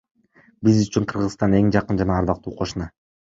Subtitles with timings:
[0.67, 2.89] Биз үчүн Кыргызстан эң жакын жана ардактуу кошуна.